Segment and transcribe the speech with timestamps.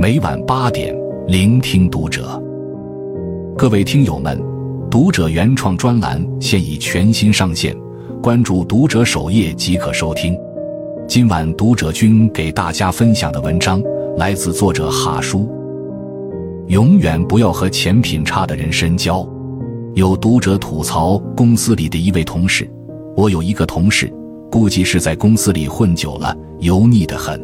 [0.00, 0.94] 每晚八点，
[1.26, 2.40] 聆听读者。
[3.56, 4.40] 各位听友们，
[4.88, 7.76] 读者原创专栏现已全新上线，
[8.22, 10.38] 关注读者首页即可收听。
[11.08, 13.82] 今晚读者君给大家分享的文章
[14.16, 15.50] 来自作者哈叔。
[16.68, 19.28] 永远不要和钱品差的人深交。
[19.94, 22.70] 有读者吐槽公司里的一位同事，
[23.16, 24.08] 我有一个同事，
[24.48, 27.36] 估计是在公司里混久了，油腻的很。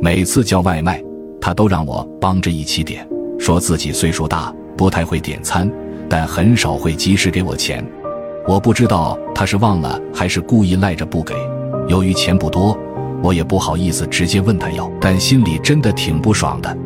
[0.00, 1.02] 每次叫外卖，
[1.40, 3.06] 他都让我帮着一起点，
[3.38, 5.70] 说自己岁数大，不太会点餐，
[6.08, 7.84] 但很少会及时给我钱。
[8.46, 11.34] 我不知道他是忘了还是故意赖着不给。
[11.86, 12.78] 由于钱不多，
[13.22, 16.76] 我也不好意思直接问他要，但心里真的挺不爽的。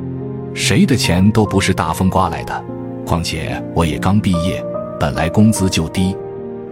[0.55, 2.65] 谁的钱都不是大风刮来的，
[3.07, 4.65] 况且我也刚毕业。
[5.01, 6.17] 本来工资就低，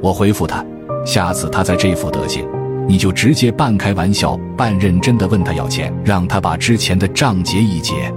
[0.00, 0.64] 我回复他：
[1.04, 2.46] 下次他再这副德行，
[2.90, 8.12] 你就直接半开玩笑半认真的问他要钱，让他把之前的账结一结。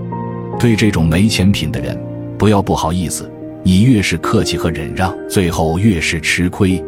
[0.60, 1.96] 对这种没钱品的人，
[2.40, 6.84] 不要不好意思，你越是客气和忍让，最后越是吃亏。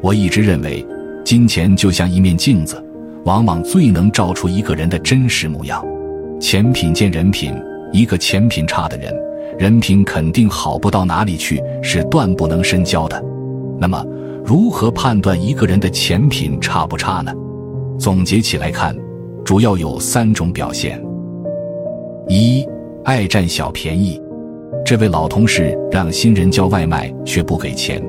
[0.00, 0.82] 我一直认为，
[1.22, 2.82] 金钱就像一面镜子，
[3.26, 5.84] 往往最能照出一个人的真实模样。
[6.40, 7.54] 钱品见人品，
[7.92, 9.14] 一个钱品差的人。
[9.58, 13.22] 人品肯定好不到哪里去，是断不能深交的。
[13.78, 14.02] 那么，
[14.48, 17.30] 如何判断一个人的钱品差不差呢？
[17.98, 18.96] 总结起来看，
[19.44, 20.98] 主要有三种表现：
[22.28, 22.66] 一、
[23.04, 24.18] 爱占小便宜。
[24.86, 28.02] 这位老同事让新人叫外卖却不给钱，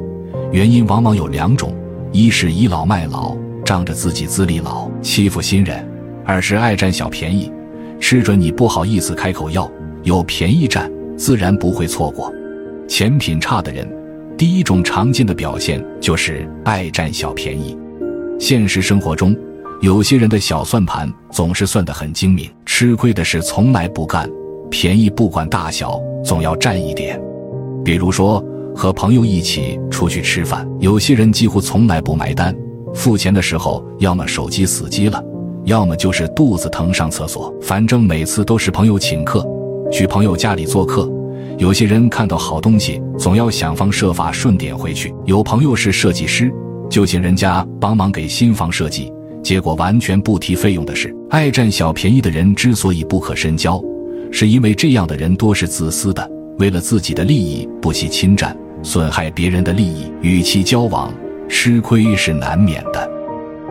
[0.50, 1.76] 原因往往有两种：
[2.14, 5.80] 一是倚老卖老，仗着自己资历老欺负新人；
[6.24, 7.52] 二是爱占小便宜，
[8.00, 9.70] 吃准你不好意思开口要，
[10.04, 10.90] 有便宜占。
[11.18, 12.34] 自然不会错过。
[12.88, 13.86] 钱品差的人，
[14.40, 17.78] 第一种常见的表现就是爱占小便宜。
[18.40, 19.36] 现实生活中，
[19.82, 24.30] 有些人的小算盘总是算得很精明，吃亏的事从来不干，
[24.72, 27.22] 便宜不管大小，总要占一点。
[27.84, 28.42] 比如说，
[28.74, 32.56] 和朋友一起出去吃饭，有些人几乎从来不买单，
[32.94, 35.22] 付钱的时候要么手机死机了，
[35.66, 39.46] 要么就是肚子疼上厕所，反正每次都是朋友请客。
[39.92, 41.12] 去朋友家里做客，
[41.60, 45.14] 有些人看到好东西，总要想方设法顺点回去。
[45.26, 46.50] 有朋友是设计师，
[46.90, 49.12] 就请人家帮忙给新房设计，
[49.44, 51.14] 结果完全不提费用的事。
[51.30, 53.78] 爱占小便宜的人之所以不可深交，
[54.32, 56.26] 是因为这样的人多是自私的，
[56.60, 61.14] 为了自己的利益不惜侵占、损害别人的利益，与其交往，
[61.50, 63.12] 吃亏是难免的。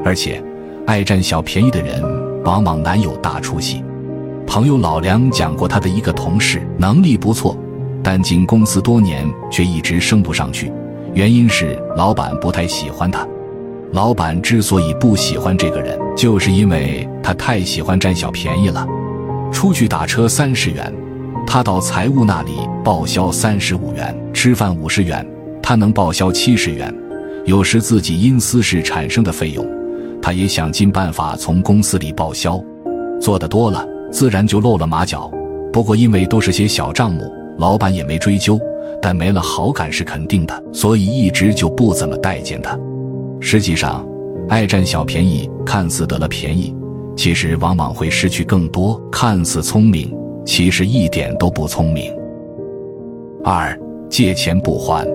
[0.05, 0.45] 而且，
[0.87, 2.03] 爱占小便宜的人
[2.45, 3.83] 往往难有大出息。
[4.47, 7.57] 朋友老梁讲过，他的一个同事能力不错，
[8.11, 10.73] 但进公司多年却一直升不上去，
[11.13, 13.29] 原因是老板不太喜欢他。
[13.93, 18.87] 老板之所以不喜欢这个人，就是因为他太喜欢占小便宜了。
[19.53, 20.91] 出去打车三十元，
[21.47, 22.53] 他到财务那里
[22.83, 25.23] 报销三十五元；吃饭五十元，
[25.63, 26.91] 他能报销七十元。
[27.45, 29.67] 有时自己因私事产生的费用，
[30.23, 32.59] 他也想尽办法从公司里报销。
[33.21, 33.87] 做的多了。
[34.11, 35.31] 自然就露了马脚，
[35.71, 38.59] 不过因为都是些小账目，老板也没追究，
[39.03, 42.79] 但没了好感是肯定的，所以一直就不怎么待见他。
[43.41, 44.07] 实际上，
[44.49, 46.75] 爱占小便宜，看似得了便宜，
[47.17, 50.17] 其实往往会失去更多；看似聪明，
[50.47, 52.13] 其实一点都不聪明。
[53.45, 55.07] 二，借钱不还。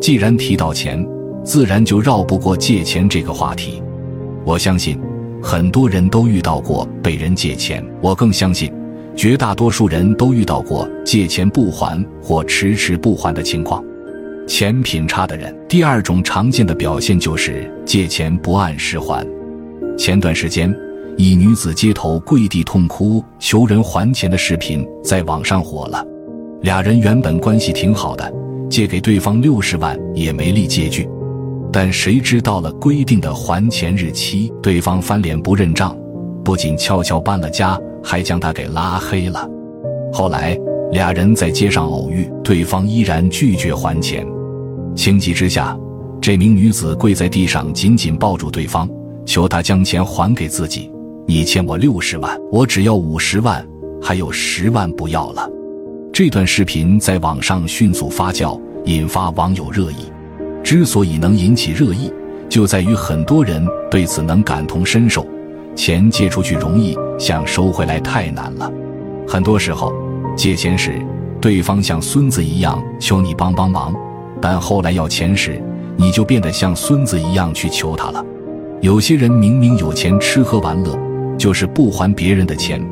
[0.00, 1.06] 既然提到钱，
[1.44, 3.82] 自然就绕不过借钱这个话题。
[4.44, 5.00] 我相信。
[5.42, 8.70] 很多人都遇到过被人借钱，我更相信，
[9.16, 13.84] 绝大多数人都遇到过借钱不还或迟迟不还的情况。
[14.46, 19.24] 钱品差的人，第二种常见的表现就是借钱不按时还。
[19.96, 20.74] 前段时间，
[21.16, 26.04] 一女子街头跪地痛哭求人还钱的视频在网上火了。
[26.62, 28.32] 俩人原本关系挺好的，
[28.68, 31.08] 借给对方六十万也没立借据。
[31.72, 35.96] 但谁知到了规定的还钱日期，对方翻脸不认账，
[36.42, 39.48] 不仅悄悄搬了家，还将他给拉黑了。
[40.12, 40.58] 后来
[40.92, 44.26] 俩人在街上偶遇，对方依然拒绝还钱。
[44.96, 45.76] 情急之下，
[46.20, 48.88] 这名女子跪在地上，紧紧抱住对方，
[49.24, 50.90] 求他将钱还给自己。
[51.26, 53.64] 你欠我六十万，我只要五十万，
[54.02, 55.48] 还有十万不要了。
[56.12, 60.10] 这段视频在网上迅速发酵，引发网友热议。
[60.64, 62.12] 之所以能引起热议，
[62.48, 65.24] 就在于很多人对此能感同身受。
[65.74, 68.70] 钱借出去容易，想收回来太难了。
[69.26, 69.92] 很多时候，
[70.36, 71.00] 借钱时，
[71.40, 73.94] 对方像孙子一样求你帮帮忙，
[74.40, 75.62] 但后来要钱时，
[75.96, 78.24] 你就变得像孙子一样去求他了。
[78.80, 80.98] 有些人明明有钱吃喝玩乐，
[81.38, 82.82] 就是不还别人的钱，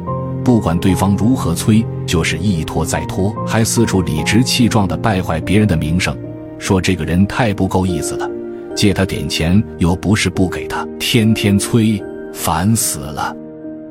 [0.44, 6.16] 不管对方如何催，就是一拖再拖，还四处理直气壮地败坏别人的名声，
[6.58, 8.30] 说这个人太不够意思了，
[8.76, 12.02] 借他点钱又不是不给他，天天催，
[12.32, 13.34] 烦死了。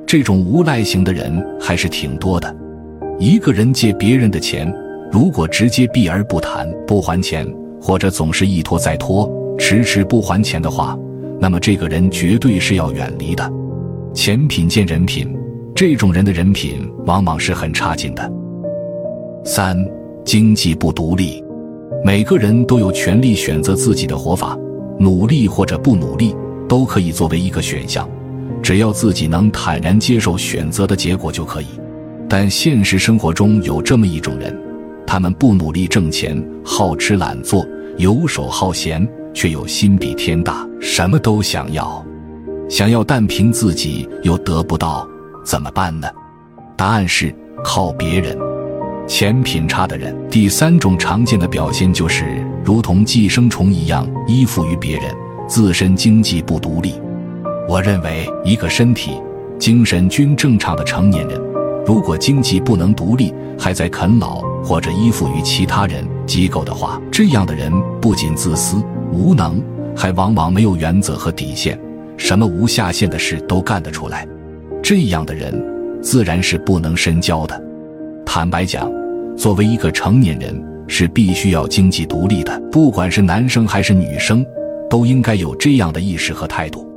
[0.06, 2.56] 这种无赖型的人还是挺多的。
[3.19, 4.74] 一个人借别人的钱，
[5.12, 7.48] 如果直接避而不谈，不还钱，
[7.81, 10.98] 或者总是一拖再拖，迟迟不还钱的话，
[11.39, 13.51] 那么这个人绝对是要远离的。
[14.13, 15.36] 钱品见人品，
[15.75, 18.31] 这种人的人品往往是很差劲的。
[19.44, 19.78] 三、
[20.24, 21.44] 经济不独立，
[22.04, 24.57] 每个人都有权利选择自己的活法，
[25.00, 26.36] 努力或者不努力
[26.68, 28.10] 都可以作为一个选项，
[28.68, 31.68] 只要自己能坦然接受选择的结果就可以。
[32.28, 34.54] 但现实生活中有这么一种人，
[35.06, 37.66] 他们不努力挣钱，好吃懒做，
[37.96, 42.06] 游手好闲，却又心比天大，什么都想要。
[42.68, 45.08] 想要，但凭自己又得不到，
[45.46, 46.10] 怎么办呢？
[46.75, 47.34] 答案是
[47.64, 48.38] 靠别人。
[49.08, 55.16] 钱品差的人，第三种常见的表现就是如同寄生虫一样依附于别人，
[55.48, 56.96] 自身经济不独立。
[57.68, 59.12] 我认为，一个身体、
[59.60, 61.38] 精神均正常的成年人，
[61.86, 67.69] 如果经济不能独立，还在啃老或者依附于其他人、机构的话，这样的人
[68.02, 68.81] 不仅自私
[69.12, 69.62] 无能，
[69.94, 71.78] 还往往没有原则和底线。
[72.16, 74.25] 什么无下限的事都干得出来，
[74.81, 75.54] 这样的人
[76.02, 77.62] 自然是不能深交的。
[78.25, 78.90] 坦白讲，
[79.36, 82.58] 作为一个成年人，是必须要经济独立的。
[82.72, 84.46] 不管是男生还是女生，
[84.90, 86.88] 都应该有这样的意识和态度。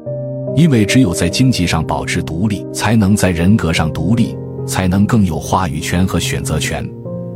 [0.56, 4.36] 因为只有在经济上保持独立，才能在人格上独立，
[4.66, 6.88] 才能更有话语权和选择权，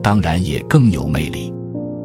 [0.03, 1.53] 当然也更有魅力。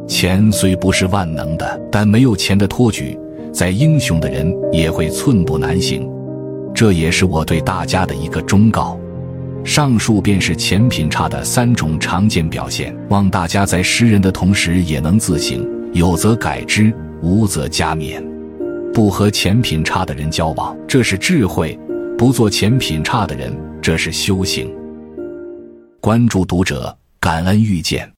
[0.08, 3.18] 钱虽不是万能的，但没有钱的托举。
[3.52, 6.08] 再英雄的人也会寸步难行，
[6.74, 8.98] 这也是我对大家的一个忠告。
[9.64, 18.24] 上述便是钱品差的三种常见表现，望大家在识人的同时也能自省，有则改之，无则加勉。
[18.94, 21.78] 不和钱品差的人交往，这是智慧；
[22.18, 24.70] 不做钱品差的人，这是修行。
[26.02, 28.12] 关注读者，感恩遇见。